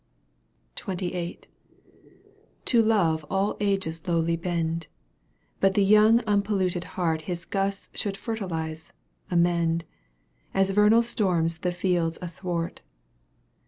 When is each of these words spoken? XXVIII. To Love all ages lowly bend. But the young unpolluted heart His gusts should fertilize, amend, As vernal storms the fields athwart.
XXVIII. 0.75 1.41
To 2.65 2.81
Love 2.81 3.23
all 3.29 3.55
ages 3.59 4.01
lowly 4.07 4.35
bend. 4.35 4.87
But 5.59 5.75
the 5.75 5.83
young 5.83 6.21
unpolluted 6.25 6.83
heart 6.97 7.21
His 7.29 7.45
gusts 7.45 8.01
should 8.01 8.17
fertilize, 8.17 8.93
amend, 9.29 9.85
As 10.55 10.71
vernal 10.71 11.03
storms 11.03 11.59
the 11.59 11.71
fields 11.71 12.17
athwart. 12.19 12.81